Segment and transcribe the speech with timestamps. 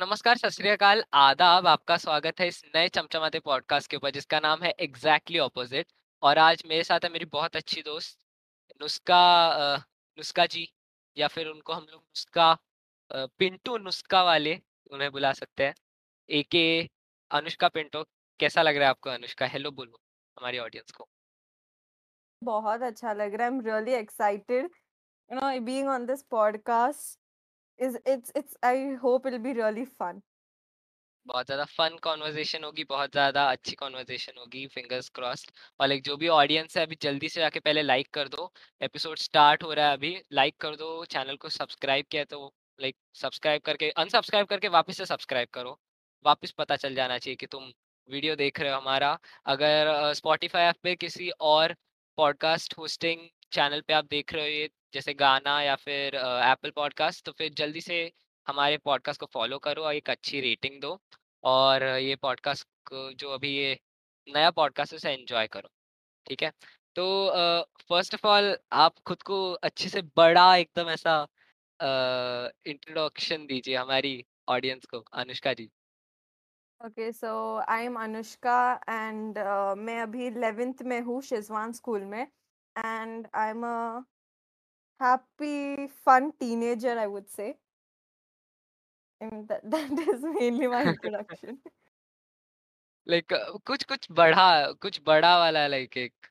[0.00, 4.40] नमस्कार, सत श्री अकाल, आदाब, आपका स्वागत है इस नए चमचमाते पॉडकास्ट के ऊपर जिसका
[4.40, 5.86] नाम है एग्ज़ैक्टली exactly ऑपोज़िट
[6.22, 8.18] और आज मेरे साथ है मेरी बहुत अच्छी दोस्त
[8.82, 9.78] नुस्खा अ,
[10.18, 10.66] नुस्खा जी
[11.16, 12.52] या फिर उनको हम लोग नुस्खा
[13.12, 14.56] पिंटू नुस्खा वाले
[14.92, 15.74] उन्हें बुला सकते हैं,
[16.30, 16.64] ए के
[17.30, 18.04] अनुष्का पिंटो।
[18.40, 19.46] कैसा लग रहा है आपको अनुष्का?
[19.46, 20.00] हेलो बोलो
[20.36, 21.08] हमारी ऑडियंस को।
[22.42, 24.70] बहुत अच्छा लग रहा है। I am really excited,
[25.30, 27.27] you know being on this podcast
[27.80, 30.20] it's it's I hope it will be really fun.
[31.26, 36.16] बहुत ज़्यादा फन कन्वर्सेशन होगी, बहुत ज़्यादा अच्छी कन्वर्सेशन होगी, फिंगर्स क्रॉस्ड और लाइक जो
[36.16, 39.86] भी ऑडियंस है अभी जल्दी से जाके पहले लाइक कर दो। एपिसोड स्टार्ट हो रहा
[39.86, 44.68] है अभी, लाइक कर दो, चैनल को सब्सक्राइब किया तो लाइक सब्सक्राइब करके अनसब्सक्राइब करके
[44.70, 45.78] वापस से सब्सक्राइब करो।
[46.24, 47.70] वापस पता चल जाना चाहिए कि तुम
[48.08, 51.74] वीडियो देख रहे हो हमारा। अगर स्पॉटिफ़ाई ऐप पे किसी और
[52.18, 57.24] पॉडकास्ट होस्टिंग चैनल पे आप देख रहे हो ये जैसे गाना या फिर एप्पल पॉडकास्ट
[57.26, 58.12] तो फिर जल्दी से
[58.46, 60.98] हमारे पॉडकास्ट को फॉलो करो और एक अच्छी रेटिंग दो
[61.44, 63.78] और ये पॉडकास्ट को, जो अभी ये
[64.28, 65.68] नया पॉडकास्ट है, उसे एंजॉय करो,
[66.26, 66.52] ठीक है?
[66.96, 67.30] तो
[67.88, 71.26] फ़र्स्ट ऑफ़ ऑल आप खुद को अच्छे से बड़ा एकदम ऐसा
[72.66, 75.70] इंट्रोडक्शन दीजिए हमारी ऑडियंस को, Anushka ji.
[76.86, 77.30] Okay so
[77.68, 79.38] I am Anushka and
[79.78, 82.22] मैं अभी 11th में हूँ शेजवान स्कूल में
[82.76, 84.04] and I am a
[85.01, 87.53] happy fun teenager I would say
[89.21, 91.59] that, that is mainly my introduction.
[93.07, 93.33] Like
[93.67, 94.45] कुछ कुछ बड़ा
[94.81, 96.29] कुछ बड़ा वाला लाइक एक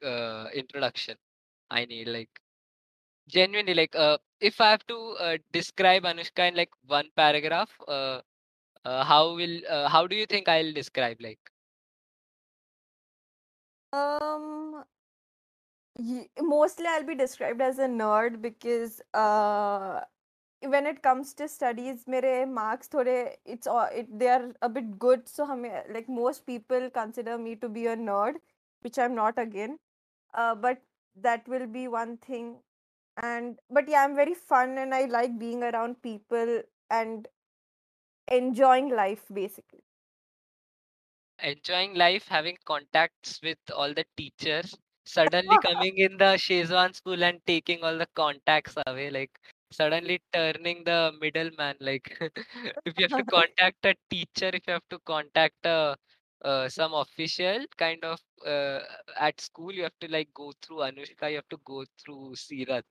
[0.62, 1.16] introduction
[1.70, 2.38] I need like
[3.28, 8.20] genuinely like uh, if i have to uh, describe anushka in like one paragraph uh,
[8.86, 11.52] uh, how will uh, how do you think i'll describe like
[13.92, 14.95] Um, Ye-
[16.41, 20.01] mostly i'll be described as a nerd because uh,
[20.61, 23.09] when it comes to studies mere marks thode
[23.45, 23.67] it's
[24.01, 25.27] it, they are a bit good.
[25.27, 28.35] So hum, like most people consider me to be a nerd
[28.81, 29.79] which i'm not again.
[30.33, 30.81] Uh, but
[31.15, 32.57] that will be one thing.
[33.21, 37.27] And but yeah i'm very fun and i like being around people and
[38.29, 39.83] enjoying life basically.
[41.43, 47.40] Enjoying life having contacts with all the teachers suddenly coming in the Shezwan school and
[47.46, 49.30] taking all the contacts away like
[49.72, 52.16] suddenly turning the middleman like
[52.84, 55.96] if you have to contact a teacher if you have to contact a
[56.44, 58.80] uh, some official kind of uh,
[59.18, 62.82] at school you have to like go through Anushka you have to go through Sirat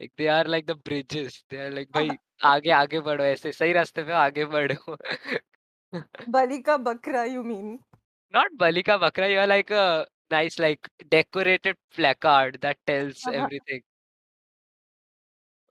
[0.00, 2.10] like they are like the bridges they are like भाई
[2.44, 4.96] आगे आगे बढ़ो ऐसे सही रास्ते पे आगे बढ़ो
[6.36, 7.78] बलि का बकरा you mean?
[8.34, 13.81] Not Balika Bakra, you are like a nice, like decorated placard that tells everything.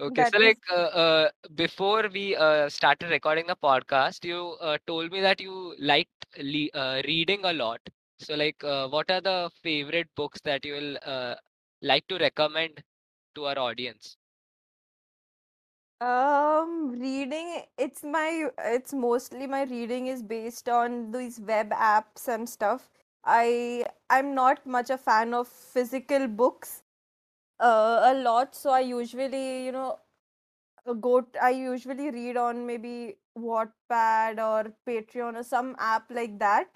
[0.01, 4.57] Okay, That so is like uh, uh, before we uh, started recording the podcast, you
[4.61, 7.81] uh, told me that you liked le uh, reading a lot.
[8.19, 11.35] So like, uh, what are the favorite books that you will uh,
[11.83, 12.83] like to recommend
[13.37, 14.17] to our audience?
[16.01, 22.49] Um, reading, it's my, it's mostly my reading is based on these web apps and
[22.49, 22.89] stuff.
[23.25, 26.83] I, I'm not much a fan of physical books,
[27.61, 29.99] uh, a lot, so I usually, you know,
[30.87, 36.39] uh, go, t- I usually read on maybe Wattpad or Patreon or some app like
[36.39, 36.69] that.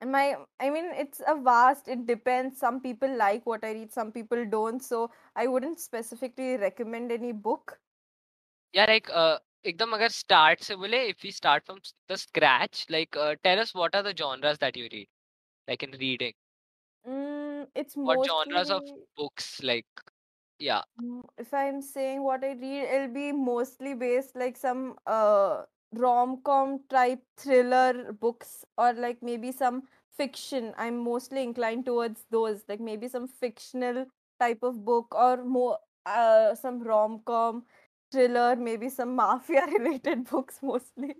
[0.00, 2.58] And my, I mean, it's a vast, it depends.
[2.58, 7.32] Some people like what I read, some people don't, so I wouldn't specifically recommend any
[7.32, 7.80] book.
[8.72, 12.85] Yeah, like uh, एकदम अगर start से बोले, if we start from s- the scratch,
[12.97, 15.07] like uh, tell us what are the genres that you read,
[15.67, 16.33] like in reading.
[17.05, 19.85] Mm, it's What genres of mostly, books like
[20.59, 20.83] yeah.
[21.01, 26.81] mm, if I'm saying what I read, it'll be mostly based like some uh rom-com
[26.89, 30.73] type thriller books or like maybe some fiction.
[30.77, 34.05] I'm mostly inclined towards those, like maybe some fictional
[34.39, 37.63] type of book or more uh some rom-com
[38.11, 41.15] thriller, maybe some mafia related books mostly.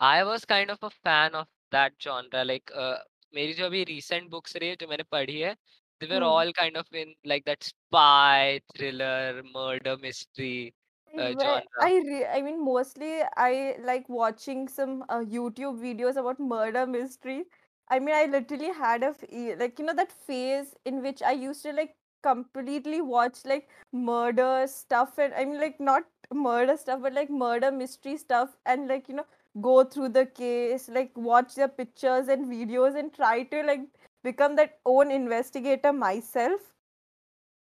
[0.00, 2.98] I was kind of a fan of that genre like uh,
[3.34, 5.54] मेरी जो अभी recent books रही है जो मैंने पढ़ी है
[6.00, 6.32] they were Hmm.
[6.32, 10.74] all kind of in like that spy thriller murder mystery
[11.18, 11.88] uh, Well, genre.
[11.88, 17.46] I re I mean, mostly I like watching some uh, YouTube videos about murder mysteries.
[17.88, 21.22] I mean, I literally had a f- e- like you know that phase in which
[21.22, 26.03] I used to like completely watch like murder stuff and I mean like not
[26.33, 29.25] murder stuff but like murder mystery stuff and like you know
[29.61, 33.81] go through the case, like watch the pictures and videos and try to like
[34.23, 36.61] become that own investigator myself.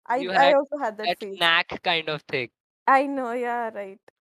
[0.07, 1.39] I You I also had that that phase.
[1.39, 2.51] knack kind of thing.
[2.87, 3.99] I know, yeah, right.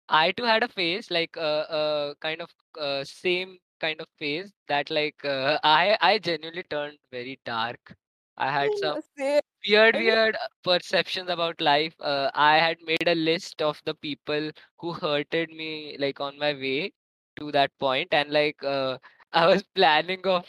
[0.09, 4.53] I too had a phase like uh, uh kind of uh, same kind of phase
[4.67, 7.95] that like uh, I I genuinely turned very dark.
[8.37, 13.15] I had some Same weird weird uh, perceptions about life uh, i had made a
[13.15, 16.91] list of the people who hurted me like on my way
[17.39, 18.97] to that point and like uh,
[19.33, 20.45] i was planning of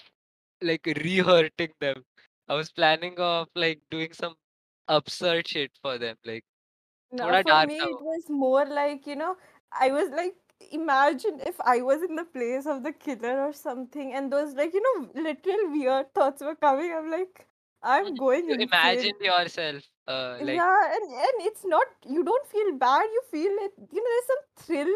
[0.63, 2.03] like re-hurting them
[2.49, 4.35] i was planning of like doing some
[4.89, 6.45] absurd shit for them like
[7.13, 7.91] no, for me now.
[7.91, 9.37] it was more like you know
[9.73, 10.35] i was like
[10.73, 14.73] imagine if I was in the place of the killer or something, and those like
[14.73, 16.93] you know literal weird thoughts were coming.
[16.93, 17.46] I'm like,
[17.83, 18.69] I'm going You insane.
[18.69, 23.53] imagine yourself uh like Yeah, and and it's not you don't feel bad, you feel
[23.67, 23.73] it.
[23.93, 24.95] You know, there's some thrill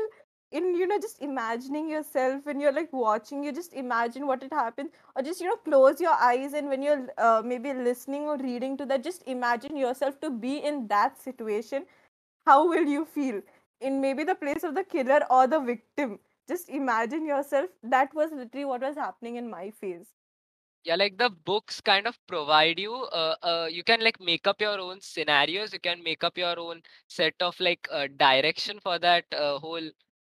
[0.52, 4.52] in, you know, just imagining yourself when you're like watching, you just imagine what it
[4.52, 8.36] happened, or just, you know, close your eyes and when you're uh, maybe listening or
[8.38, 11.86] reading to that, just imagine yourself to be in that situation.
[12.46, 13.42] How will you feel
[13.80, 16.18] in maybe the place of the killer or the victim?
[16.48, 17.70] Just imagine yourself.
[17.82, 20.06] That was literally what was happening in my face.
[20.84, 24.60] Yeah like the books kind of provide you uh, uh you can like make up
[24.60, 28.98] your own scenarios you can make up your own set of like uh, direction for
[28.98, 29.90] that uh, whole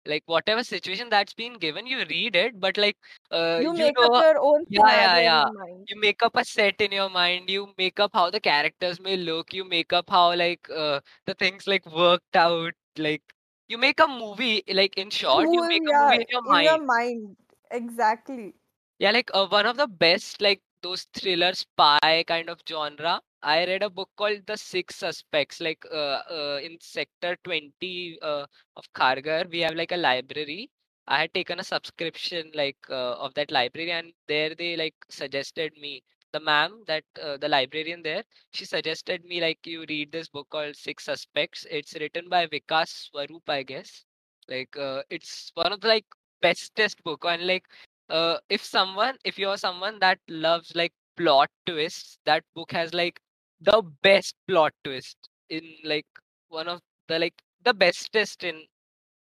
[0.05, 2.97] like whatever situation that's been given you read it but like
[3.31, 5.87] uh You you make up your own yeah yeah yeah your mind.
[5.87, 9.15] you make up a set in your mind you make up how the characters may
[9.17, 13.23] look you make up how like uh, the things like worked out like
[13.67, 16.61] you make a movie like in short you Move, make a movie in your in
[16.61, 17.37] your mind.
[17.71, 18.55] Exactly.
[19.03, 23.19] Yeah, like uh, one of the best, like those thriller spy kind of genre.
[23.41, 25.59] I read a book called The Six Suspects.
[25.59, 28.45] Like uh, uh, in Sector 20 uh,
[28.77, 30.69] of Kharghar, we have like a library.
[31.05, 35.73] I had taken a subscription like uh, of that library, and there they like suggested
[35.77, 36.01] me
[36.31, 38.23] the ma'am that uh, the librarian there.
[38.53, 41.67] She suggested me like you read this book called Six Suspects.
[41.69, 44.05] It's written by Vikas Swarup, I guess.
[44.47, 46.05] Like uh, it's one of the like
[46.41, 47.65] bestest book and like
[48.09, 53.19] uh, if someone if you're someone that loves like plot twists that book has like
[53.61, 55.17] the best plot twist
[55.49, 56.05] in like
[56.49, 58.61] one of the like the bestest in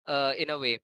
[0.07, 0.79] uh in a way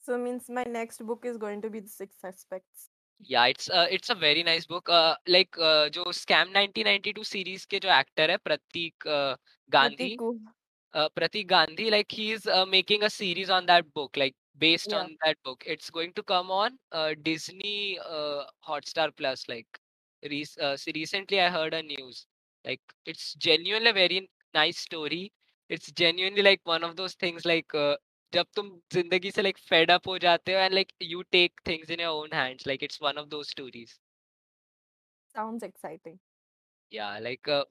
[0.00, 2.88] so means my next book is going to be the Six Suspects
[3.20, 7.64] yeah it's uh, it's a very nice book uh, like uh, जो Scam 1992 series.
[7.64, 9.36] के जो actor है Pratik uh,
[9.70, 10.16] Gandhi
[10.94, 11.90] uh, Pratik Gandhi.
[11.90, 14.16] Like he is uh, making a series on that book.
[14.16, 14.93] Like based Yeah.
[14.93, 15.63] on that book.
[15.65, 19.47] It's going to come on uh, Disney uh, Hotstar Plus.
[19.47, 19.67] Like
[20.23, 22.25] re- uh, so recently, I heard a news.
[22.65, 25.31] Like it's genuinely a very nice story.
[25.69, 27.95] It's genuinely like one of those things like uh,
[28.33, 31.89] जब तुम जिंदगी से like fed up हो जाते हो and like you take things
[31.89, 32.65] in your own hands.
[32.65, 33.99] Like it's one of those stories.
[35.27, 36.19] Sounds exciting.
[36.89, 37.65] Yeah, like uh,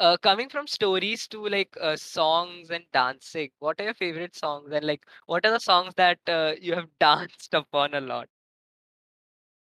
[0.00, 4.72] uh, coming from stories to like uh, songs and dancing, what are your favorite songs?
[4.72, 8.28] And like, what are the songs that uh, you have danced upon a lot?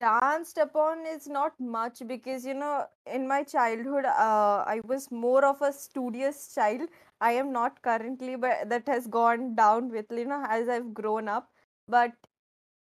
[0.00, 5.44] Danced upon is not much because, you know, in my childhood, uh, I was more
[5.44, 6.88] of a studious child.
[7.20, 11.28] I am not currently, but that has gone down with, you know, as I've grown
[11.28, 11.50] up.
[11.88, 12.12] But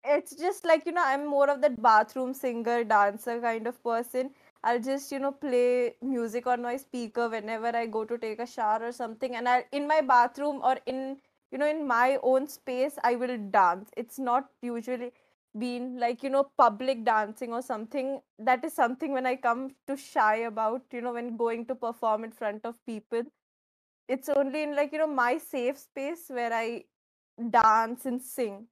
[0.04, 4.34] it's just like, you know, I'm more of that bathroom singer, dancer kind of person.
[4.62, 8.46] I'll just, you know, play music on my speaker whenever I go to take a
[8.46, 9.36] shower or something.
[9.36, 11.16] And I, in my bathroom or in,
[11.50, 13.90] you know, in my own space, I will dance.
[13.96, 15.12] It's not usually
[15.58, 18.20] been like, you know, public dancing or something.
[18.38, 22.24] That is something when I come to shy about, you know, when going to perform
[22.24, 23.22] in front of people.
[24.08, 26.84] It's only in like, you know, my safe space where I
[27.50, 28.66] dance and sing.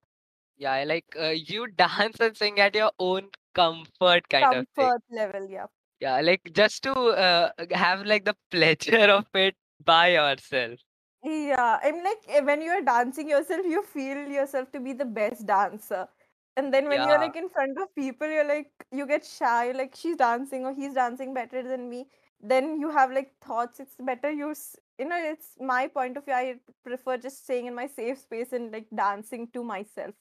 [0.56, 4.86] Yeah, like uh, you dance and sing at your own comfort kind of thing.
[4.86, 5.66] Comfort level, yeah.
[6.00, 10.80] Yeah, like just to uh, have like the pleasure of it by yourself.
[11.24, 15.46] Yeah, I'm like eh, when you're dancing yourself, you feel yourself to be the best
[15.46, 16.08] dancer.
[16.56, 19.94] And then when you're like in front of people, you're like you get shy, like
[19.96, 22.06] she's dancing or he's dancing better than me.
[22.40, 24.54] Then you have like thoughts, it's better you
[24.98, 26.34] you know, it's my point of view.
[26.34, 30.14] I prefer just staying in my safe space and like dancing to myself.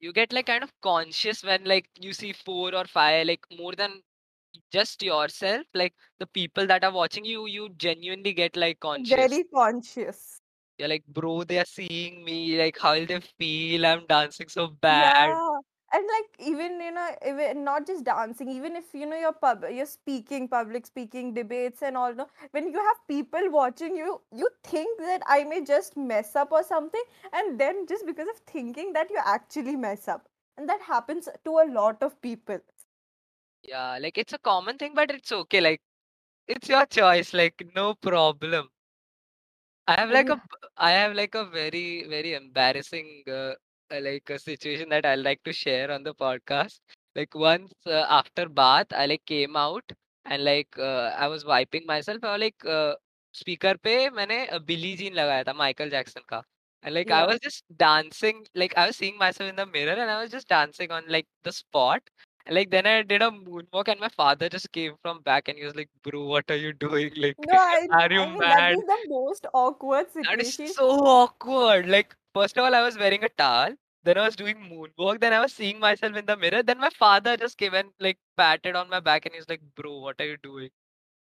[0.00, 3.72] you get like kind of conscious when like you see four or five, like more
[3.74, 4.02] than
[4.72, 9.16] just yourself, like the people that are watching you, you genuinely get like conscious.
[9.16, 10.40] Very conscious.
[10.78, 12.58] You're like, bro, they are seeing me.
[12.58, 13.86] Like, how will they feel?
[13.86, 15.28] I'm dancing so bad.
[15.28, 15.50] Yeah.
[15.92, 19.64] And like even you know even not just dancing even if you know you're pub
[19.70, 24.48] you're speaking public speaking debates and all no when you have people watching you you
[24.64, 28.92] think that I may just mess up or something and then just because of thinking
[28.94, 32.58] that you actually mess up and that happens to a lot of people
[33.63, 35.61] Yeah, like it's a common thing, but it's okay.
[35.61, 35.81] Like,
[36.47, 37.33] it's your choice.
[37.33, 38.69] Like, no problem.
[39.87, 43.53] I have But like a yeah, b- I have like a very very embarrassing uh,
[43.91, 46.79] uh, like a situation that I like to share on the podcast.
[47.15, 49.83] Like once uh, after bath, I like came out
[50.25, 52.21] and like uh, I was wiping myself.
[52.23, 52.95] और like uh,
[53.31, 56.43] speaker पे मैंने बिली Jean लगाया था Michael Jackson का.
[56.83, 57.31] And like I yeah.
[57.31, 60.47] was just dancing, like I was seeing myself in the mirror and I was just
[60.49, 62.01] dancing on like the spot.
[62.48, 65.64] like then I did a moonwalk and my father just came from back and he
[65.64, 67.12] was like, "Bro, what are you doing?
[67.16, 70.48] Like, No, I are you I mean that mad?" is the most awkward That is
[70.48, 70.66] situation.
[70.66, 71.86] so awkward.
[71.88, 73.74] Like, first of all, I was wearing a towel.
[74.02, 75.20] Then I was doing moonwalk.
[75.20, 76.62] Then I was seeing myself in the mirror.
[76.62, 79.98] Then my father just came and like patted on my back and he's like, "Bro,
[80.00, 80.70] what are you doing?"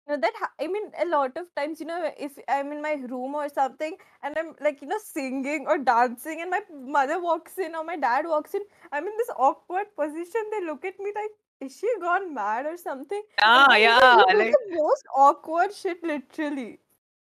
[0.08, 2.94] No, that ha- I mean, a lot of times, you know, if I'm in my
[2.94, 7.58] room or something and I'm like, you know, singing or dancing, and my mother walks
[7.58, 8.62] in or my dad walks in,
[8.92, 10.42] I'm in this awkward position.
[10.50, 13.22] They look at me like, is she gone mad or something?
[13.54, 14.24] And Yeah, know, yeah.
[14.30, 16.80] do Like the most awkward shit, literally.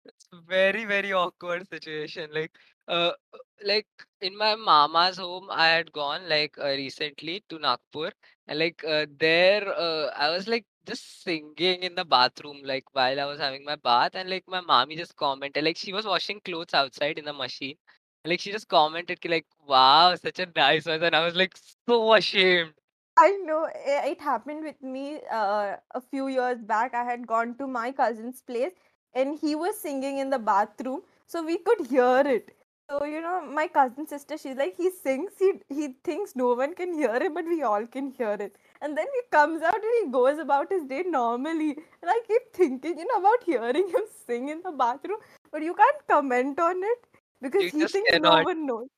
[0.05, 2.29] It's very, very awkward situation.
[2.33, 2.51] Like,
[2.87, 3.87] uh, uh, like
[4.21, 8.11] in my mama's home, I had gone like uh, recently to Nagpur,
[8.47, 13.19] and like uh, there, uh, I was like just singing in the bathroom, like while
[13.19, 16.41] I was having my bath, and like my mommy just commented, like she was washing
[16.41, 17.77] clothes outside in the machine,
[18.23, 21.55] and like she just commented, like, "Wow, such a nice one," and I was like
[21.87, 22.73] so ashamed.
[23.17, 26.93] I know it happened with me uh, a few years back.
[26.93, 28.71] I had gone to my cousin's place
[29.13, 32.55] and he was singing in the bathroom, so we could hear it.
[32.89, 36.73] So, you know, my cousin sister, she's like, he sings, he, he thinks no one
[36.75, 39.92] can hear it, but we all can hear it And then he comes out and
[40.00, 41.70] he goes about his day normally.
[42.02, 45.18] And I keep thinking, you know, about hearing him sing in the bathroom,
[45.50, 47.06] but you can't comment on it
[47.40, 48.44] because You he just thinks no cannot.
[48.44, 48.88] one knows.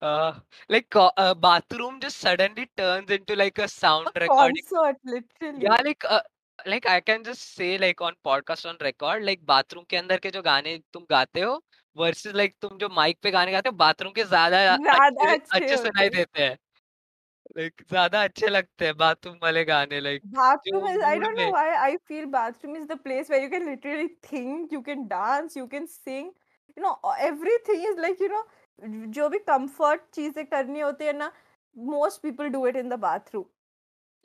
[0.00, 0.32] Uh,
[0.68, 4.96] like co- uh, bathroom just suddenly turns into like a sound A recording concert,
[5.40, 5.84] Yeah, literally.
[5.84, 6.20] like uh,
[6.66, 10.30] like I can just say like on podcast on record like bathroom के अंदर के
[10.30, 11.60] जो गाने तुम गाते हो
[11.96, 15.56] versus like तुम जो माइक पे गाने गाते हो बाथरूम के ज्यादा ज्यादा अच्छे अच्छे
[15.56, 16.56] अच्छे होते सुनाई हैं देते हैं
[17.55, 21.69] लाइक ज़्यादा अच्छे लगते हैं बाथरूम वाले गाने like bathroom is I don't know why
[21.79, 25.65] I feel bathroom is the place where you can literally think you can dance you
[25.67, 26.31] can sing
[26.77, 28.45] you know everything is like you know
[29.11, 31.31] जो भी comfort चीज़ें करनी होती है ना
[31.77, 33.45] most people do it in the bathroom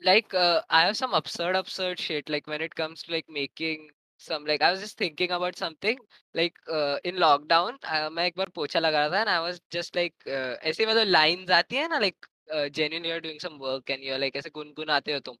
[0.01, 3.87] like I have some absurd absurd shit like when it comes to like making
[4.21, 5.99] some like I was just thinking about something
[6.35, 6.59] like
[7.05, 7.77] in lockdown
[8.13, 11.51] मैं एक बार पोछा लगा रहा था and I was just like ऐसे मतलब lines
[11.53, 15.12] आती है ना like uh, genuinely you're doing some work and you're like ऐसे गुनगुनाते
[15.12, 15.36] हो तुम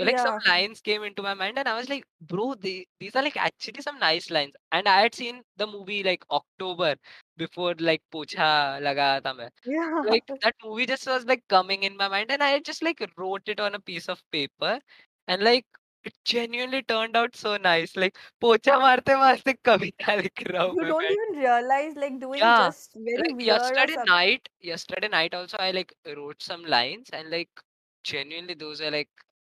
[0.00, 0.40] so like some Yeah.
[0.46, 3.82] lines came into my mind and I was like bro they, these are like actually
[3.82, 6.94] some nice lines and I had seen the movie like October
[7.36, 8.50] before like पोछा
[8.88, 10.04] लगा था मैं Yeah.
[10.12, 13.48] like that movie just was like coming in my mind and I just like wrote
[13.48, 14.80] it on a piece of paper
[15.28, 15.66] and like
[16.04, 17.96] it genuinely turned out so nice.
[17.96, 22.18] Like पोछा मारते मारते कविता लिख रहा हूँ You मैं don't बैठ even realize like
[22.20, 24.12] doing yeah just very like weird or yesterday something.
[24.12, 27.64] night yesterday night also I like wrote some lines and like
[28.04, 29.10] genuinely those are like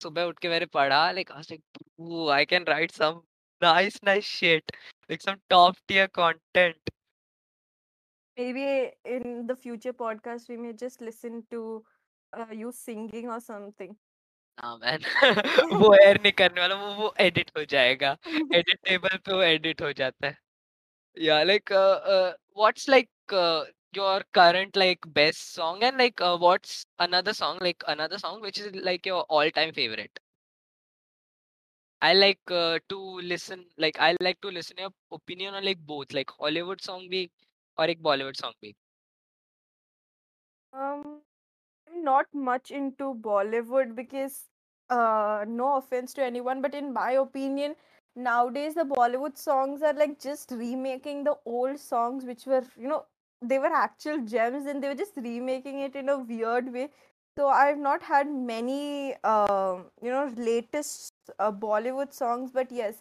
[0.02, 3.20] सुबह उठ के मैंने पढ़ा like I was like ooh I can write some
[3.62, 4.72] nice nice shit
[5.10, 6.94] like some top tier content
[8.36, 11.84] Maybe in the future podcast, we may just listen to
[12.32, 13.96] uh, you singing or something.
[14.59, 15.03] हाँ man
[15.81, 18.15] वो air नहीं करने वाला वो वो edit हो जाएगा
[18.55, 20.37] editable पे वो एडिट हो जाता है
[21.17, 21.71] या like
[22.57, 23.09] what's like
[23.97, 26.73] your current like best song and like uh, what's
[27.05, 30.19] another song like another song which is like your all time favorite
[32.01, 32.97] i like uh, to
[33.31, 37.27] listen like i like to listen your opinion on like both like hollywood song bhi
[37.77, 38.73] और एक Bollywood song भी
[40.73, 41.21] Um,
[42.05, 44.37] not much into Bollywood because,
[44.89, 47.75] uh, no offense to anyone, but in my opinion,
[48.15, 53.05] nowadays the Bollywood songs are like just remaking the old songs, which were, you know,
[53.41, 56.89] they were actual gems and they were just remaking it in a weird way.
[57.37, 62.95] So I've not had many, um, you know, latest uh, Bollywood songs, but yes,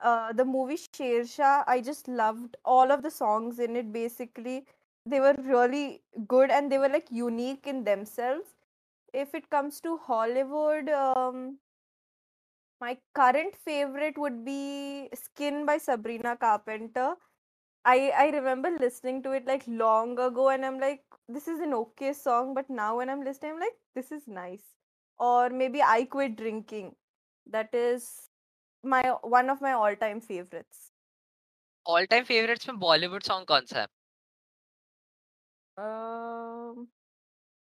[0.00, 4.64] uh, the movie Shershaah, I just loved all of the songs in it basically
[5.09, 8.55] they were really good and they were like unique in themselves.
[9.13, 11.59] If it comes to Hollywood, um,
[12.81, 17.15] my current favorite would be Skin by Sabrina Carpenter.
[17.85, 21.73] I I remember listening to it like long ago and I'm like this is an
[21.73, 24.63] okay song but now when I'm listening I'm like this is nice.
[25.19, 26.95] Or maybe I Quit Drinking.
[27.47, 28.29] That is
[28.83, 30.91] my one of my all-time favorites.
[31.87, 33.87] All time favourites में Bollywood song कौन सा है
[35.76, 36.88] Um,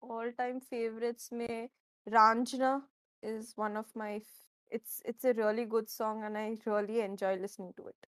[0.02, 1.70] all-time favorites may
[2.10, 2.84] Raanjhanaa
[3.24, 4.22] is one of my.
[4.70, 8.08] It's it's a really good song, and I really enjoy listening to it.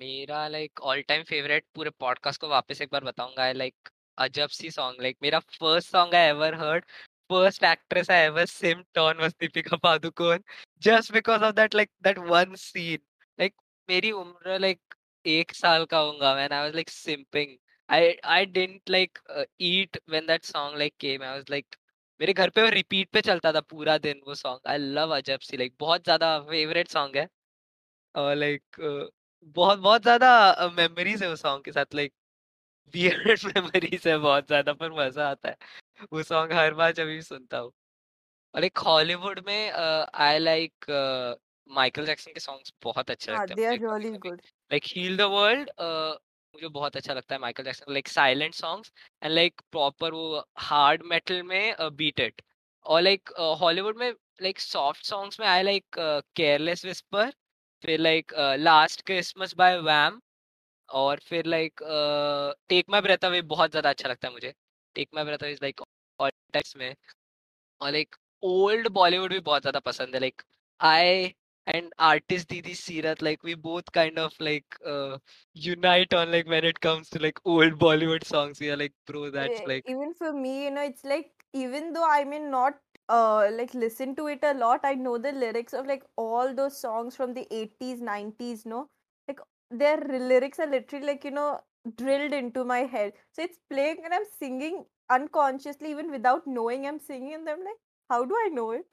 [0.00, 2.36] Meera, like all time favorite, पूरे podcast.
[2.40, 6.54] को वापस एक बार बताऊंगा Like अजब सी सॉन्ग लाइक मेरा first song I ever
[6.62, 6.84] heard
[7.32, 10.42] first actress I ever simped on was Deepika Padukone
[10.86, 13.02] just because of that like that one scene.
[13.38, 13.54] Like
[13.88, 14.96] मेरी उम्र like
[15.36, 17.58] एक साल का होगा I was like simping
[17.92, 21.22] I I didn't like uh, eat when that song like came.
[21.22, 21.78] I was like
[22.20, 25.40] मेरे घर पे वो रिपीट पे चलता था पूरा दिन वो सॉन्ग आई लव अजब
[25.40, 27.28] सी लाइक बहुत ज़्यादा फेवरेट सॉन्ग है।
[28.14, 28.62] और लाइक
[29.56, 31.94] बहुत बहुत ज़्यादा मेमोरीज है उस सॉन्ग के साथ.
[31.94, 32.12] लाइक
[32.94, 35.56] वियर्ड मेमोरीज है बहुत ज़्यादा पर मज़ा आता है।
[36.12, 37.72] वो सॉन्ग हर बार जब भी सुनता हूँ।
[38.54, 40.90] और एक हॉलीवुड में आई लाइक
[41.70, 43.78] माइकल जैक्सन के सॉन्ग्स बहुत अच्छे लगते हैं
[44.70, 45.70] लाइक हील द वर्ल्ड
[46.54, 48.92] मुझे बहुत अच्छा लगता है Michael Jackson like silent songs
[49.22, 52.42] and like proper वो हार्ड मेटल में बीट इट
[52.86, 53.30] और लाइक
[53.60, 54.10] हॉलीवुड में
[54.42, 55.84] लाइक सॉफ्ट सॉन्ग्स में आई लाइक
[56.36, 57.32] केयरलेस विस्पर
[57.84, 60.20] फिर like last Christmas by Wham
[60.88, 61.80] और फिर like
[62.68, 64.52] take my breath away बहुत ज़्यादा अच्छा लगता है मुझे।
[64.96, 65.80] Take my breath away like
[66.20, 66.94] all times में
[67.80, 70.42] और लाइक ओल्ड बॉलीवुड भी बहुत ज़्यादा पसंद है like
[70.80, 71.28] I
[71.66, 75.18] and artist Didi Sirat, like we both kind of like uh,
[75.54, 78.60] unite on like when it comes to like old Bollywood songs.
[78.60, 82.06] We are like, bro, that's like even for me, you know, it's like even though
[82.08, 82.74] I may not
[83.08, 86.78] uh like listen to it a lot, I know the lyrics of like all those
[86.80, 88.88] songs from the eighties, nineties, no,
[89.28, 89.40] like
[89.70, 91.60] their lyrics are literally like you know
[91.96, 93.12] drilled into my head.
[93.32, 97.80] So it's playing and I'm singing unconsciously even without knowing I'm singing, and I'm like,
[98.10, 98.86] how do I know it?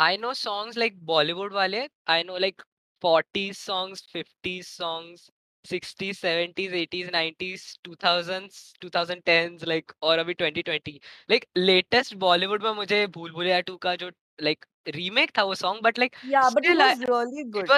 [0.00, 2.62] I know songs like Bollywood वाले I know like
[3.02, 5.30] forties songs fifties songs
[5.64, 8.48] sixties seventies eighties nineties two thousand
[8.80, 13.60] two thousand tens like और अभी twenty twenty like latest Bollywood में मुझे भूल भूलिया
[13.60, 14.10] to का जो
[14.42, 16.16] like remake था वो song but like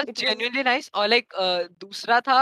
[0.09, 1.33] genuinely nice और लाइक
[1.79, 2.39] दूसरा था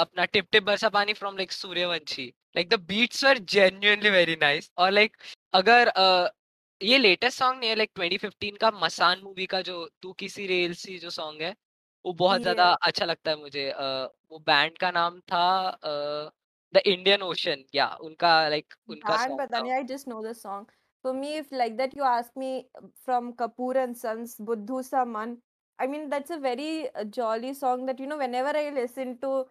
[0.00, 2.26] अपना टिप टिप बरसा पानी from like Sooryavanshi.
[2.56, 5.16] Like the beats were genuinely very nice और लाइक
[5.54, 5.92] अगर
[6.80, 10.74] ये लेटेस्ट सॉन्ग नहीं है लाइक 2015 का मसान मूवी का जो तू किसी रेल
[10.82, 11.54] सी जो सॉन्ग है
[12.04, 12.70] वो बहुत ज़्यादा.
[12.90, 13.84] अच्छा लगता है मुझे अ,
[14.30, 15.44] वो बैंड का नाम था
[16.74, 20.34] द इंडियन ओशन या उनका लाइक उनका Band सॉन्ग था Badani, I just know the
[20.34, 20.68] song.
[21.02, 25.38] For me, if like that you ask me uh, from Kapoor and Sons, Buddhu Saman,
[25.78, 29.46] I mean, that's a very uh, jolly song that, you know, whenever I listen to,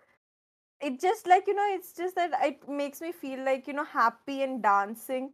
[0.82, 3.86] it just like, you know, it's just that it makes me feel like, you know,
[3.86, 5.34] happy and dancing.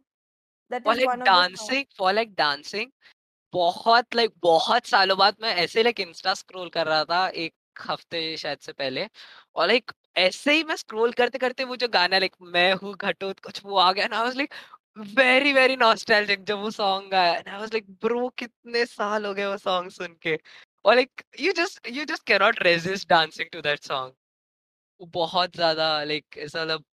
[0.70, 1.58] That for is लाइक one of the songs.
[1.58, 2.90] Dancing for like dancing
[3.54, 8.36] बहुत like बहुत सालों बाद मैं ऐसे like Insta scroll कर रहा था एक हफ़्ते
[8.36, 9.08] शायद से पहले
[9.56, 13.40] और लाइक ऐसे ही मैं स्क्रॉल करते करते वो जो गाना लाइक मैं हूँ घटोत
[13.40, 14.54] कुछ वो आ गया ना I was like
[15.16, 19.34] very very nostalgic जब वो सॉन्ग आया and I was like bro कितने साल हो
[19.34, 20.38] गए वो सॉन्ग सुन के
[20.84, 24.14] और like you just you just can not resist dancing to that song
[25.14, 26.84] बहुत ज़्यादा लाइक ऐसा मतलब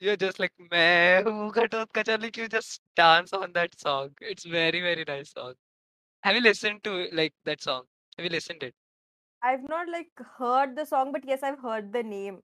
[0.00, 4.44] you're just like मैं हूँ घटोत का चल you just dance on that song it's
[4.56, 5.54] very very nice song
[6.24, 7.84] have you listened to like that song?
[8.18, 8.74] Have you listened it?
[9.42, 12.42] I've not like heard the song, but yes, I've heard the name.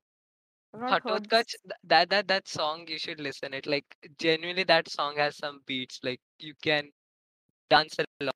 [0.75, 1.47] I've not heard Ghatotkaч, this.
[1.63, 3.67] th- that that that song you should listen it.
[3.67, 6.01] Like genuinely that song has some beats.
[6.03, 6.91] Like you can
[7.71, 8.33] dance along.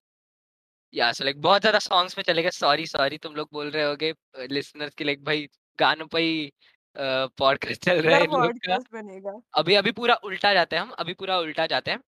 [0.92, 2.50] Yeah, so like बहुत ज्यादा songs में चलेगा.
[2.50, 4.12] Sorry sorry तुम लोग बोल रहे होगे
[4.48, 6.50] listeners की like भाई गानों पे ही
[6.95, 9.31] पॉडकास्ट चल रहा है लोग बनेगा.
[9.53, 11.99] अभी अभी पूरा उल्टा जाते हैं हम अभी पूरा उल्टा जाते हैं।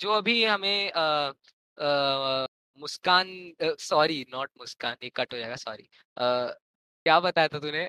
[0.00, 0.92] जो अभी हमें
[2.78, 3.28] मुस्कान
[3.62, 7.88] सॉरी नॉट मुस्कान ये कट हो जाएगा सॉरी क्या बताया था तूने?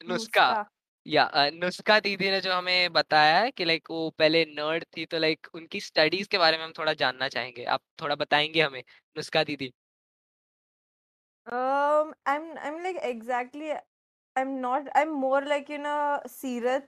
[0.00, 0.64] नुस्खा
[1.06, 5.18] या नुस्खा दीदी ने जो हमें बताया है कि लाइक वो पहले नर्ड थी तो
[5.18, 8.82] लाइक उनकी स्टडीज़ के बारे में हम थोड़ा जानना चाहेंगे। आप थोड़ा बताएँगे हमें
[9.16, 9.72] नुस्खा दीदी।
[11.46, 13.68] Um, I'm I'm like exactly
[14.36, 16.84] I'm not I'm more like you know Seerat.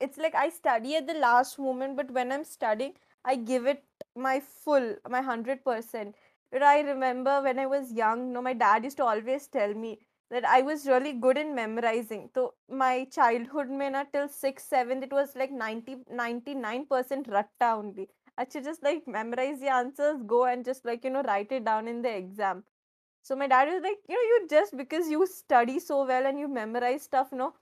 [0.00, 3.84] It's like I study at the last moment, but when I'm studying, I give it
[4.16, 6.14] my full, my hundred percent.
[6.52, 9.98] But I remember when I was young, no, my dad used to always tell me
[10.30, 12.28] that I was really good in memorizing.
[12.34, 18.08] So my childhood mein na till sixth, seventh, it was like 90, 99% ratta only.
[18.36, 21.64] I should just like memorize the answers, go and just like you know write it
[21.64, 22.64] down in the exam.
[23.24, 26.38] So my dad was like, you know, you just because you study so well and
[26.38, 27.54] you memorize stuff, no,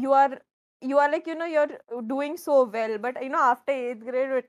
[0.00, 0.40] you are
[0.80, 2.98] you are like, you know, you're doing so well.
[2.98, 4.44] But you know, after eighth grade,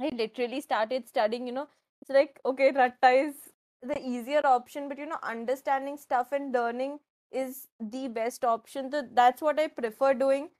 [0.00, 1.68] I literally started studying, you know,
[2.02, 3.34] it's like okay, Ratta is
[3.82, 7.00] the easier option, but you know, understanding stuff and learning
[7.32, 8.90] is the best option.
[8.92, 10.50] So that's what I prefer doing.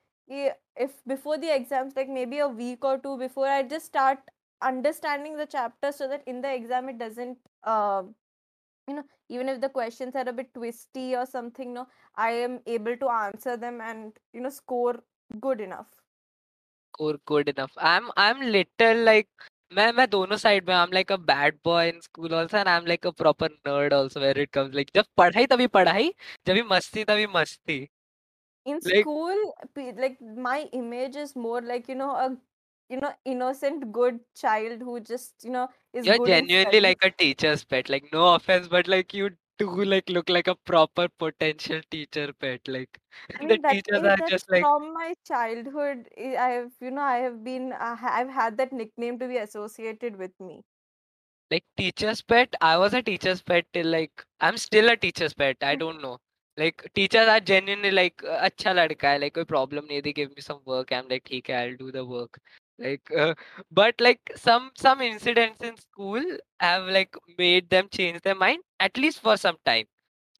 [0.77, 4.19] If before the exams, like maybe a week or two before, I just start
[4.63, 8.15] understanding the chapter so that in the exam it doesn't um
[8.88, 12.60] you know even if the questions are a bit twisty or something no i am
[12.66, 14.96] able to answer them and you know score
[15.40, 16.02] good enough
[17.00, 17.72] Or good enough.
[17.78, 19.28] I'm I'm little like
[19.74, 22.86] मैं मैं दोनों side में I'm like a bad boy in school also and I'm
[22.92, 26.12] like a proper nerd also where it comes like जब पढ़ाई तभी पढ़ाई
[26.48, 27.80] जब भी मस्ती तभी मस्ती
[28.66, 29.38] in like school
[29.76, 32.38] pe- like my image is more like you know a
[32.90, 36.82] you know innocent good child who just you know is you're good in genuinely studies
[36.82, 40.56] like a teacher's pet like no offense but like you do like look like a
[40.56, 43.00] proper potential teacher pet like
[43.40, 46.10] I the mean that teachers is are that's just like from my childhood.
[46.16, 49.28] I I have you know I have been uh, ha- I've had that nickname to
[49.28, 50.64] be associated with me.
[51.52, 55.58] Like teacher's pet, I was a teacher's pet till like I'm still a teacher's pet.
[55.62, 56.20] I don't know.
[56.58, 60.32] Like teachers are genuinely like "अ, अच्छा लड़का है like कोई problem नहीं they give
[60.36, 62.40] me some work I'm like ठीक है I'll do the work
[62.79, 63.35] like uh,
[63.71, 66.23] but like some some incidents in school
[66.61, 69.87] have like made them change their mind at least for some time.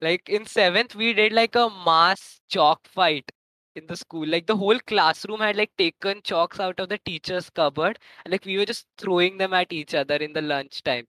[0.01, 3.31] Like in seventh we did like a mass chalk fight
[3.75, 4.27] in the school.
[4.27, 8.45] Like the whole classroom had like taken chalks out of the teacher's cupboard and like
[8.45, 11.05] we were just throwing them at each other in the lunch time.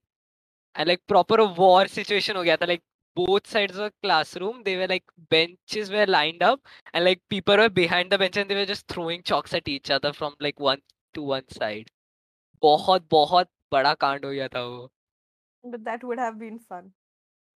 [0.75, 2.67] And like proper war situation tha.
[2.67, 2.83] Like
[3.15, 6.61] both sides of the classroom they were like benches were lined up
[6.93, 9.91] and like people were behind the bench and they were just throwing chalks at each
[9.91, 10.81] other from like one
[11.18, 11.90] to one side
[12.62, 14.90] बहुत बहुत बड़ा कांड हो गया था वो
[15.64, 16.92] But that would have been fun.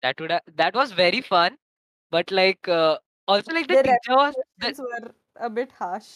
[0.03, 1.57] that would have, that was very fun
[2.11, 6.09] but like uh, also like the The teacher was the were a bit harsh.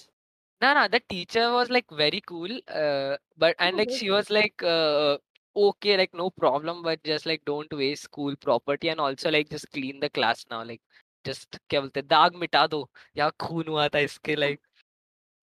[0.62, 2.52] no no the teacher was like very cool
[2.82, 5.18] uh, but and like she was like uh,
[5.56, 9.70] okay like no problem but just like don't waste school property and also like just
[9.72, 10.82] clean the class now like
[11.26, 14.62] just क्या बोलते हैं, दाग मिटा दो यहाँ खून हुआ था इसके like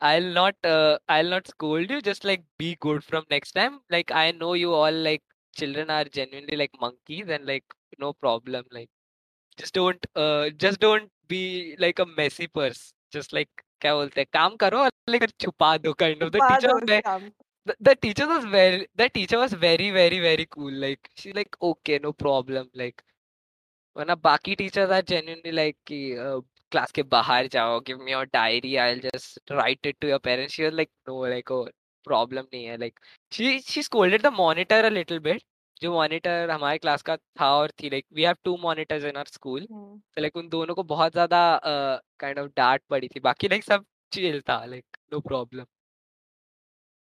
[0.02, 4.12] I'll not uh, I'll not scold you just like be good from next time like
[4.12, 5.24] I know you all like
[5.56, 7.64] children are genuinely like monkeys and like
[8.00, 8.90] no problem like
[9.58, 13.50] just don't uh, just don't be like a messy purse just like
[13.82, 16.74] क्या बोलते हैं काम करो और like छुपा दो kind of the छुपा teacher दो
[16.74, 17.32] was उस very काम
[17.68, 21.58] the, the teacher was very the teacher was very very very cool like she's like
[21.62, 23.04] okay no problem like
[23.98, 25.98] वरना बाकी टीचर्स आर जेन्युइनली लाइक कि
[26.73, 30.19] क्लास के बाहर जाओ give me your diary I will just write it to your
[30.25, 31.63] parents she was like no like oh
[32.07, 32.77] problem नहीं है.
[32.79, 33.01] Like
[33.33, 35.43] she she scolded the monitor a little bit
[35.83, 39.27] जो monitor हमारे class का था और थी like we have two monitors in our
[39.33, 43.65] school तो like उन दोनों को बहुत ज़्यादा काइंड ऑफ़ डांट पड़ी थी। बाकी लाइक
[43.65, 45.67] सब चिल था like no problem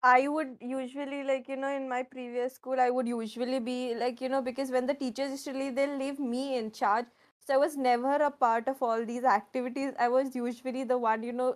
[0.03, 4.19] I would usually like you know in my previous school I would usually be like
[4.23, 7.07] you know because when the teachers leave they'll leave me in charge.
[7.46, 11.22] so I was never a part of all these activities I was usually the one
[11.22, 11.54] you know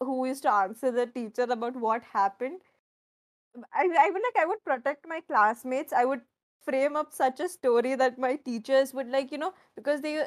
[0.00, 2.60] who used to answer the teacher about what happened
[3.72, 6.22] I I would like I would protect my classmates I would
[6.64, 10.26] frame up such a story that my teachers would like you know because they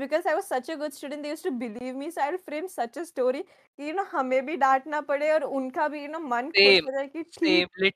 [0.00, 2.10] because I was such a good student, they used to believe me.
[2.10, 3.44] So I'll frame such a story
[3.78, 6.84] कि you know हमें भी डांटना पड़े और उनका भी you know मन खुश same
[6.84, 7.94] हो जाए कि सेम ठीक lit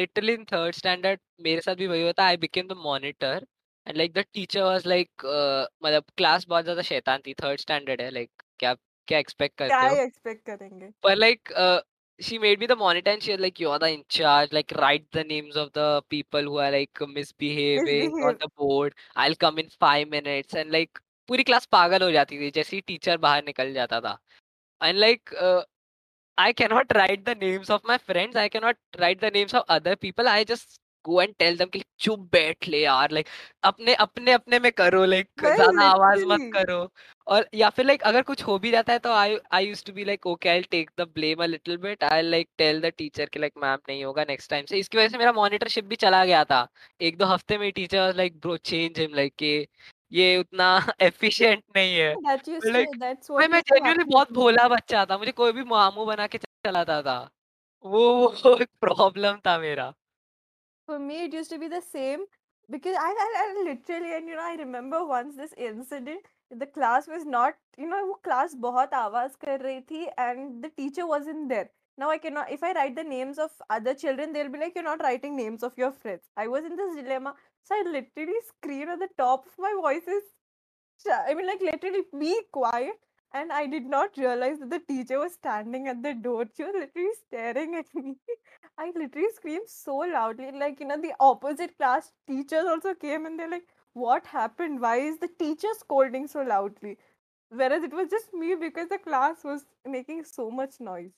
[0.00, 3.36] literally in third standard मेरे साथ भी वही होता I became the monitor
[3.85, 8.01] And like the teacher was like uh, मतलब क्लास बहुत ज़्यादा शैतान थी थर्ड स्टैंडर्ड
[8.01, 8.73] है like क्या
[9.07, 11.79] क्या एक्सपेक्ट क्या करते हो ही एक्सपेक्ट करेंगे but like uh,
[12.19, 15.07] she made me the monitor and she was like you're the in charge like write
[15.17, 19.73] the names of the people who are like misbehaving on the board I'll come in
[19.85, 23.73] five minutes and like पूरी class पागल हो जाती थी जैसे ही teacher बाहर निकल
[23.73, 24.17] जाता था
[24.81, 25.61] and like uh,
[26.37, 28.35] I cannot write the names of my friends.
[28.35, 30.27] I cannot write the names of other people.
[30.27, 33.27] I just go and tell them कि चुप बैठ ले यार लाइक
[33.63, 36.79] अपने अपने अपने में करो लाइक ज़्यादा आवाज़ मत करो।
[37.27, 39.93] और या फिर लाइक अगर कुछ हो भी जाता है तो I I used to
[39.93, 43.25] be like okay I take the blame a little bit I like tell the teacher
[43.25, 46.23] कि लाइक मैम नहीं होगा नेक्स्ट टाइम से। इसकी वजह से मेरा मॉनिटरशिप भी चला
[46.25, 46.67] गया था।
[47.01, 49.55] एक दो हफ़्ते में teacher like bro change him like के
[50.11, 50.67] ये उतना
[51.01, 52.17] एफिशिएंट नहीं है।
[52.65, 52.97] Like,
[53.33, 57.17] मैं मैं जेन्युइनली बहुत भोला बच्चा था मुझे कोई भी मामू बना के चलाता था।
[57.85, 58.03] वो
[58.37, 59.93] वो एक प्रॉब्लम था मेरा।
[60.86, 62.24] For me, it used to be the same
[62.70, 66.26] because I, I, I literally, and you know, I remember once this incident.
[66.50, 70.70] The class was not, you know, वो class बहुत आवाज कर रही थी and the
[70.70, 71.70] teacher wasn't there.
[71.98, 74.84] Now I cannot, if I write the names of other children, they'll be like, you're
[74.84, 76.22] not writing names of your friends.
[76.36, 77.34] I was in this dilemma.
[77.64, 80.22] So I literally screamed at the top of my voices.
[81.12, 82.98] I mean, like, literally, be quiet.
[83.34, 86.46] And I did not realize that the teacher was standing at the door.
[86.56, 88.16] She was literally staring at me.
[88.83, 93.39] I literally screamed so loudly, like, you know, the opposite class teachers also came and
[93.39, 94.81] they're like, What happened?
[94.81, 96.97] Why is the teacher scolding so loudly?
[97.51, 101.11] Whereas it was just me because the class was making so much noise.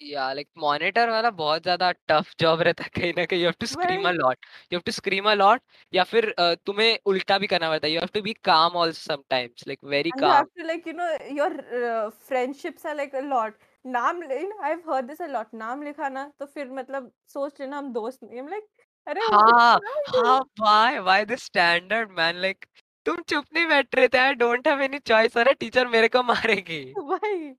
[0.00, 3.54] या like monitor वाला बहुत ज़्यादा tough job रहता है कहीं ना कहीं you have
[3.60, 4.38] to scream a वही lot
[4.72, 5.62] you have to scream a lot
[5.94, 9.14] या फिर uh, तुम्हें उल्टा भी करना पड़ता है you have to be calm also
[9.14, 11.08] sometimes like very and you have काम to like you know
[11.38, 15.54] your uh, friendships are like a lot नाम you know I've heard this a lot
[15.54, 18.68] नाम लिखा ना तो फिर मतलब सोच लेना हम दोस्त नहीं I'm like
[19.06, 22.66] अरे हाँ do हाँ why why the standard man like
[23.06, 26.22] तुम चुप नहीं बैठ रहे थे I don't have any choice अरे टीचर मेरे को
[26.22, 27.50] मारेगी। वही।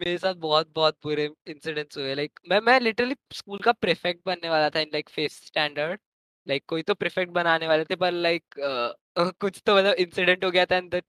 [0.00, 4.48] मेरे साथ बहुत बहुत बुरे इंसिडेंट्स हुए लाइक मैं मैं लिटरली स्कूल का प्रीफेक्ट बनने
[4.48, 6.00] वाला था in like fifth standard
[6.46, 8.44] like कोई तो प्रीफेक्ट बनाने वाले थे पर लाइक
[9.18, 11.02] कुछ तो मतलब इंसिडेंट हो गया था and the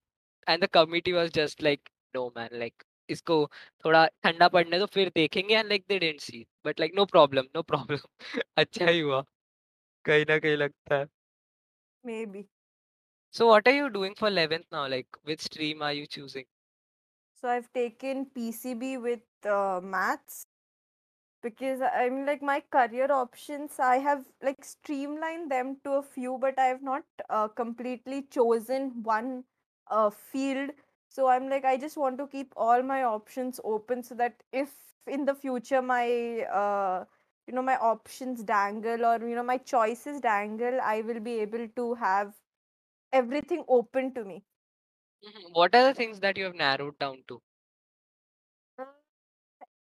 [0.47, 2.84] and the committee was just like no man like
[3.15, 3.45] इसको
[3.86, 7.48] थोड़ा ठंडा पड़ने दो फिर देखेंगे and like they didn't see but like no problem
[7.56, 9.24] no problem अच्छा ही हुआ
[10.06, 11.06] कहीं ना कहीं लगता है
[12.08, 12.43] maybe
[13.34, 16.45] so what are you doing for 11th now like which stream are you choosing
[17.43, 20.39] so I've taken PCB with uh, maths
[21.43, 26.38] because I mean like my career options I have like streamlined them to a few
[26.38, 29.32] but I have not uh, completely chosen one
[29.88, 30.72] uh, field
[31.10, 34.76] so I'm like I just want to keep all my options open so that if
[35.08, 36.06] in the future my
[36.62, 37.06] uh,
[37.48, 41.67] you know my options dangle or you know my choices dangle I will be able
[41.82, 42.36] to have
[43.13, 44.43] everything open to me
[45.24, 45.54] Mhm.
[45.54, 47.41] what are the things that you have narrowed down to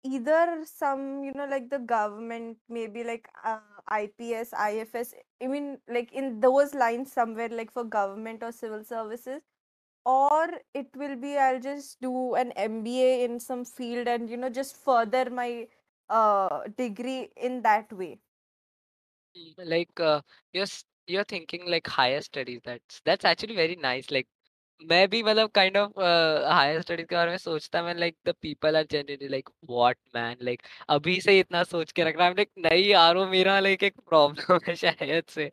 [0.03, 3.59] either some you know like the government maybe like uh,
[4.01, 9.41] ips ifs i mean like in those lines somewhere like for government or civil services
[10.05, 14.49] or it will be i'll just do an mba in some field and you know
[14.49, 15.67] just further my
[16.09, 18.19] uh degree in that way.
[19.57, 20.21] Like uh,
[20.53, 20.65] you're
[21.07, 24.27] you're thinking like higher studies that's that's actually very nice like
[24.81, 28.75] मैं भी मतलब kind of higher studies के बारे में सोचता मैं like the people
[28.77, 32.49] are generally like what man like अभी से इतना सोच के रख रहा है लाइक
[32.65, 35.45] नहीं यार वो मेरा लाइक एक प्रॉब्लम है शायद से।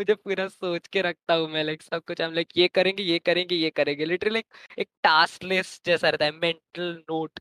[0.00, 3.18] मुझे पूरा सोच के रखता हूँ मैं लाइक सब कुछ। हम लाइक ये करेंगे ये
[3.18, 7.40] करेंगे ये करेंगे। लिटरली लाइक एक टास्क लिस्ट जैसा रहता है mental note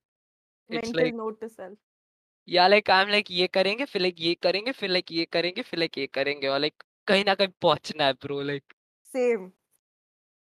[0.69, 1.75] it's like note to self
[2.47, 5.61] या लाइक आई एम लाइक ये करेंगे फिर लाइक ये करेंगे फिर लाइक ये करेंगे
[5.61, 8.73] फिर लाइक ये करेंगे। और लाइक कहीं ना कहीं पहुँचना है bro like
[9.09, 9.49] same.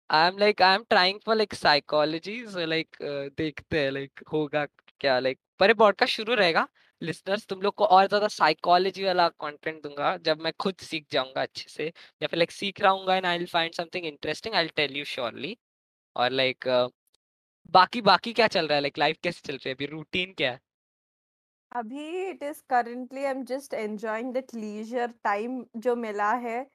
[0.10, 2.98] I am like I am trying for like psychology so like
[3.38, 4.65] देखते हैं लाइक होगा
[5.00, 6.67] क्या लाइक पर पॉडकास्ट शुरू रहेगा।
[7.02, 11.41] लिसनर्स तुम लोग को और ज़्यादा साइकोलॉजी वाला कंटेंट दूँगा, जब मैं खुद सीख जाऊँगा
[11.41, 11.86] अच्छे से,
[12.22, 14.96] या फिर लाइक सीख रहा हूँ and I will find something interesting I will tell
[14.98, 15.58] you surely
[16.15, 16.67] और लाइक
[17.72, 19.86] बाकी बाकी क्या चल रहा है लाइक लाइफ कैसे चल रही है अभी?
[19.86, 20.60] रूटीन क्या है?
[21.72, 26.65] अभी it is currently, I'm just enjoying that leisure time जो मिला है।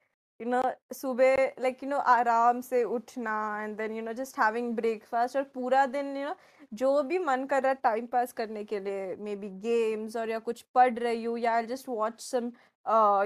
[0.42, 0.62] यू नो
[0.94, 5.42] सुबह लाइक यू नो आराम से उठना and then you know just having breakfast और
[5.54, 6.34] पूरा दिन यू नो
[6.82, 10.30] जो भी मन कर रहा है टाइम पास करने के लिए मे बी गेम्स और
[10.30, 12.52] या कुछ पढ़ रही हूँ या just watch some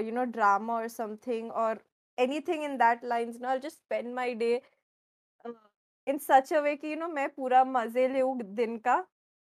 [0.05, 1.79] you know drama और समथिंग और
[2.17, 4.53] anything in that line no I just spend my day
[6.07, 8.21] in such a way कि यू नो मैं पूरा मज़े ले
[8.55, 8.95] दिन का।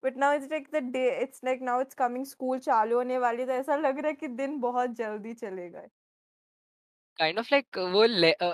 [0.02, 3.46] But now it's like the day it's like now it's coming school चालू होने वाली
[3.46, 5.88] तो ऐसा लग रहा है कि दिन बहुत जल्दी चले गए।
[7.19, 8.53] काइंड ऑफ लाइक वो ले- अ,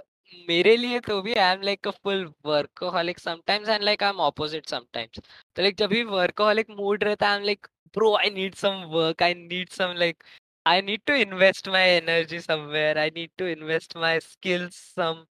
[0.49, 4.19] मेरे लिए तो भी I am like a full workaholic sometimes and like I am
[4.19, 5.19] opposite sometimes
[5.55, 8.83] तो लाइक जब भी वर्कोहॉलिक मूड रहता है I am like bro I need some
[8.89, 10.23] work I need some like
[10.65, 15.25] I need to invest my energy somewhere I need to invest my skills some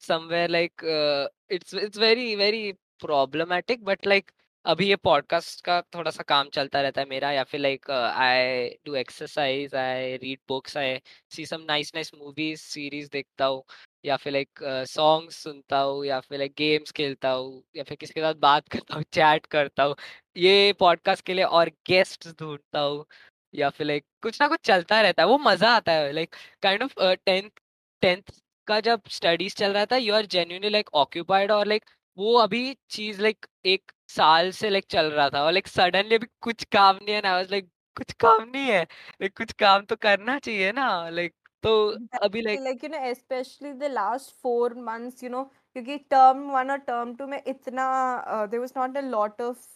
[0.00, 0.84] somewhere like
[1.50, 4.30] it's it's very very problematic but like
[4.65, 8.67] अभी ये podcast का थोड़ा सा काम चलता रहता है मेरा या फिर like I
[8.85, 10.99] do exercise I read books I
[11.31, 13.63] see some nice nice movies series देखता हूँ
[14.05, 18.13] या फिर लाइक सॉन्ग्स सुनता हूँ या फिर लाइक गेम्स खेलता हूँ या फिर किसी
[18.13, 19.95] के साथ बात करता हूँ चैट करता हूँ।
[20.37, 23.05] ये पॉडकास्ट के लिए और गेस्ट ढूंढता हूँ
[23.53, 26.83] या फिर लाइक कुछ ना कुछ चलता रहता है, वो मज़ा आता है। Like kind
[26.83, 26.93] of
[27.25, 27.49] tenth
[28.01, 28.31] tenth
[28.67, 31.85] का जब स्टडीज़ चल रहा था you are genuinely like occupied और लाइक
[32.17, 36.27] वो अभी चीज़ लाइक एक साल से लाइक चल रहा था और लाइक सडनली अभी
[36.41, 38.81] कुछ काम नहीं है ना आई लाइक कुछ काम नहीं है
[39.21, 41.71] लाइक कुछ काम तो करना चाहिए ना लाइक तो
[42.23, 46.71] अभी like like you know specially the last four months you know क्योंकि टर्म वन
[46.71, 47.85] और टर्म टू में इतना
[48.45, 49.67] there was not a lot of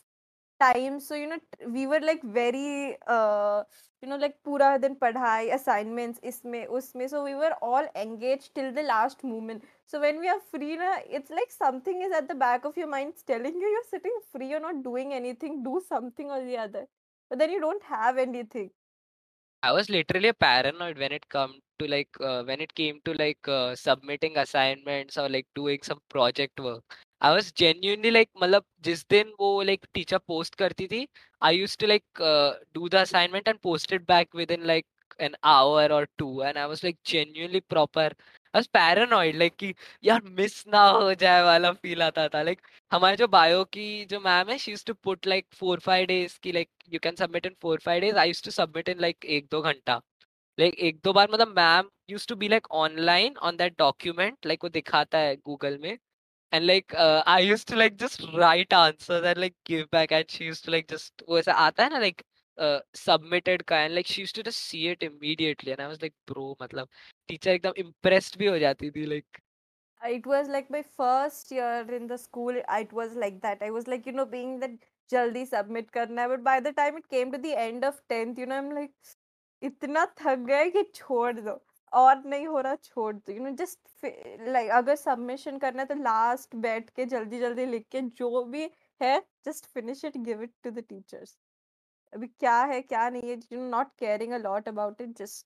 [0.61, 1.37] time so you know
[1.71, 7.33] we were like very you know like पूरा दिन पढ़ाई assignments इसमें उसमें so we
[7.35, 11.50] were all engage till the last moment so when we are free na it's like
[11.56, 14.82] something is at the back of your mind telling you you're sitting free you're not
[14.90, 16.84] doing anything do something or the other
[17.30, 18.70] but then you don't have anything
[19.62, 23.48] I was literally paranoid when it come to like uh, when it came to like
[23.48, 29.04] uh, submitting assignments or like doing some project work I was genuinely like मतलब जिस
[29.10, 31.06] दिन वो like teacher post करती थी
[31.44, 32.22] I use to like
[32.74, 34.86] do the assignment and post it back with in like
[35.20, 39.73] an hour और to and I was like genuinely proper I was paranoid, like कि
[40.03, 44.19] यार miss ना हो जाए वाला feel आता था। लाइक हमारे जो बायो की जो
[44.19, 47.45] मैम है she used to put like four five days की like you can submit
[47.45, 50.01] in four five days I used to submit in like एक, दो घंटा।
[50.57, 54.63] लाइक एक, दो बार मतलब ma'am used to be like online on that document like
[54.63, 55.97] वो दिखाता है गूगल में।
[56.53, 60.45] And like I I to like just write answers and like give back and she
[60.49, 64.07] used to like just वो ऐसा आता है ना लाइक like सबमिटेड का and like
[64.07, 66.87] she to see it immediately and I was like bro मतलब
[67.27, 69.37] teacher एकदम impressed भी हो जाती थी like
[70.01, 73.89] it was like my first year in the school it was like that I was
[73.89, 77.31] like you know being that जल्दी submit करना है but by the time it came
[77.31, 78.93] to the end of 10th you know I am like
[79.61, 81.61] इतना थक गए कि छोड़ दो,
[81.93, 84.05] और नहीं हो रहा, छोड़ दो। यू नो जस्ट
[84.47, 88.69] लाइक अगर सबमिशन करना है तो लास्ट बैठ के जल्दी जल्दी लिख के जो भी
[89.01, 91.37] है just finish it give it to the teachers
[92.15, 95.45] अभी क्या है, क्या नहीं है you not caring a lot about it just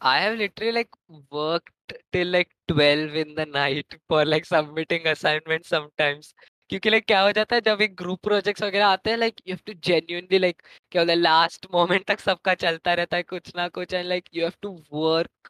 [0.00, 0.88] I have literally, like,
[1.30, 6.32] worked till, like 12 in the night for, like, submitting assignments sometimes.
[6.70, 9.54] क्योंकि like क्या हो जाता है, जब एक ग्रुप प्रोजेक्ट्स वगैरह आते हैं like you
[9.54, 13.52] have to genuinely like क्या बोलते हैं लास्ट मोमेंट तक सबका चलता रहता है, कुछ
[13.56, 15.49] ना कुछ and like you have to work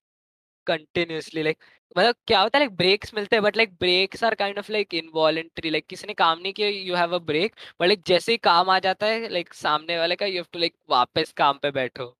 [0.71, 1.59] continuously like
[1.99, 4.95] मतलब क्या होता है लाइक ब्रेक्स मिलते हैं but like breaks are kind of like
[4.95, 8.39] involuntary like किसी ने काम नहीं किया you have a break but like जैसे ही
[8.39, 11.71] काम आ जाता है लाइक सामने वाले का यू हैव टू लाइक वापस काम पे
[11.71, 12.17] बैठो।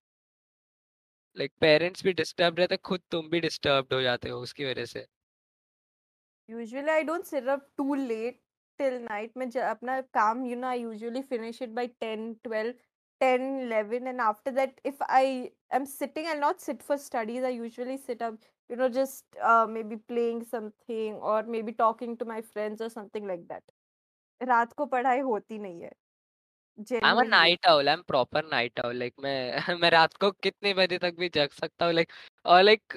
[1.37, 5.07] लाइक पेरेंट्स भी डिस्टर्ब रहते खुद तुम भी डिस्टर्ब हो जाते हो, उसकी वजह से।
[6.49, 8.39] Usually i don't sit up too late
[8.81, 12.73] till night, मैं अपना काम, you know, I usually finish it by 10 12
[13.21, 17.51] 10 11 and after that if I am sitting I'll not sit for studies I
[17.51, 18.35] usually sit up
[18.69, 23.27] you know just uh, maybe playing something or maybe talking to my friends or something
[23.27, 23.63] like that
[24.49, 25.91] रात को पढ़ाई होती नहीं है
[26.81, 29.37] uh genuinely night owl I am proper night owl मैं
[29.81, 32.13] मैं रात को कितने बजे तक भी जग सकता हूँ लाइक
[32.47, 32.97] और लाइक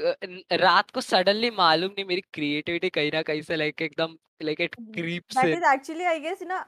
[0.62, 4.76] रात को सडनली मालूम नहीं मेरी क्रिएटिविटी कहीं ना कहीं से लाइक एकदम like it
[4.76, 6.60] creeps that in is actually I guess ना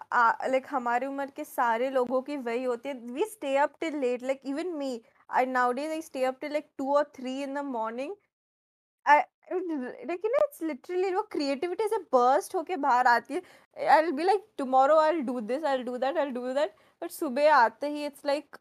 [0.48, 4.24] लाइक हमारी उम्र के सारे लोगों की वही होती है we stay up till late
[4.24, 5.00] like even me
[5.30, 8.16] I nowadays I stay up till like 2 और 3 इन द मॉर्निंग
[9.52, 13.42] लेकिन इट्स लिटरली वो क्रिएटिविटी से बर्स्ट होके बाहर आती है
[13.90, 16.34] I will be like tomorrow I will do this I will do that I will
[16.34, 18.56] do that but सुबह आते ही इट्स लाइक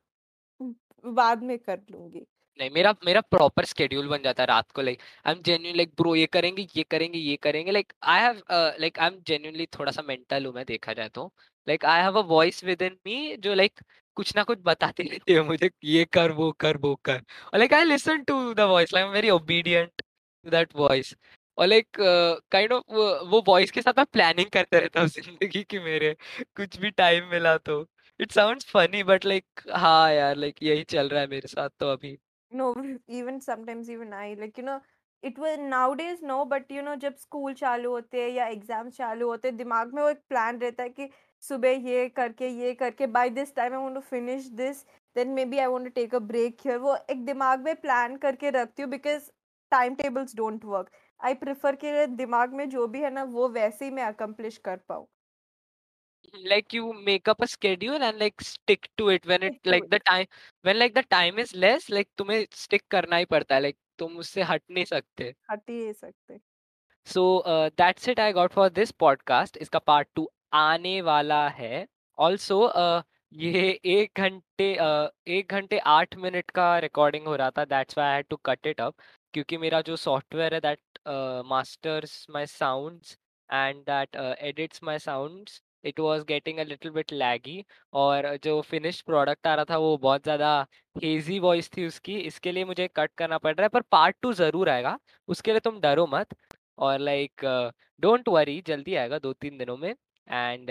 [1.05, 2.27] बाद में कर लूँगी।
[2.59, 5.91] नहीं मेरा मेरा प्रॉपर स्केड्यूल बन जाता है रात को like I am genuine like
[5.99, 8.43] bro ये करेंगे ये करेंगे ये करेंगे like I have
[8.81, 11.27] like I am genuinely थोड़ा सा मेंटल हूँ मैं देखा जाए तो।
[11.67, 15.33] Like I have a voice within me जो लाइक like, कुछ ना कुछ बताती रहती
[15.33, 17.17] है मुझे ये कर वो कर वो कर।
[17.53, 20.03] और like I listen to the voice like very obedient
[20.45, 21.15] to that voice
[21.59, 21.89] और लाइक
[22.53, 22.85] काइंड ऑफ़
[23.29, 26.15] वो वॉइस के साथ मैं प्लानिंग करते रहता हूँ ज़िंदगी की मेरे
[26.57, 27.83] कुछ भी टाइम मिला तो।
[28.21, 31.93] It sounds funny but like हाँ यार लाइक यही चल रहा है मेरे साथ तो
[31.93, 32.17] अभी।
[32.53, 32.75] No,
[33.09, 34.81] even sometimes even i, like, you know,
[35.23, 39.29] it was nowadays no, but, you know, जब स्कूल चालू होते हैं या एग्ज़ाम चालू
[39.29, 41.09] होते हैं, दिमाग में वो एक प्लान रहता है कि
[41.43, 44.85] सुबह ये करके ये करके by this time I want to finish this
[45.17, 48.51] then maybe I want to take a break here वो एक दिमाग में प्लान करके
[48.53, 49.31] रखती हूँ because
[49.73, 53.85] time tables don't work I prefer कि दिमाग में जो भी है ना, वो वैसे
[53.85, 55.07] ही मैं अकम्प्लिश कर पाऊँ।
[56.45, 60.01] Like you make up a schedule and like stick to it when it like the
[60.01, 60.27] time
[60.65, 64.17] when like the time is less like तुम्हें stick करना ही पड़ता है like तुम
[64.19, 66.41] उससे हट नहीं सकते हट ही नहीं सकते
[67.07, 71.87] so uh, that's it I got for this podcast इसका part टू आने वाला है
[72.19, 77.65] also uh, ये एक घंटे uh, एक घंटे आठ मिनट का रिकॉर्डिंग हो रहा था
[77.65, 78.95] that's why I had to cut it up
[79.35, 80.99] क्योंकि मेरा जो सॉफ्टवेयर है that
[81.47, 83.19] masters my sounds
[83.51, 89.01] and that edits my sounds it was getting a little bit laggy और जो फिनिश
[89.03, 90.51] प्रोडक्ट आ रहा था वो बहुत ज़्यादा
[90.97, 94.33] हेजी वॉइस थी उसकी। इसके लिए मुझे कट करना पड़ रहा है, पर पार्ट टू
[94.35, 96.35] ज़रूर आएगा। उसके लिए तुम डरो मत
[96.79, 97.45] और लाइक
[98.03, 100.71] डोंट वरी जल्दी आएगा दो तीन दिनों में। एंड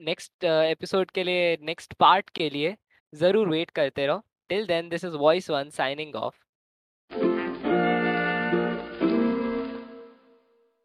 [0.00, 2.76] नेक्स्ट एपिसोड के लिए नेक्स्ट पार्ट के लिए
[3.12, 6.34] ज़रूर वेट करते रहो। Till then this is voice one signing off